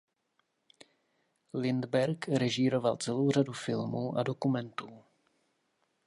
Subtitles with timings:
[1.53, 5.03] Lindbergh režíroval celou řadu filmů a dokumentů.